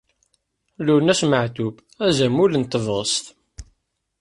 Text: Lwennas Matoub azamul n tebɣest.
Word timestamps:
Lwennas 0.85 1.21
Matoub 1.29 1.75
azamul 2.07 2.51
n 2.57 2.63
tebɣest. 2.65 3.25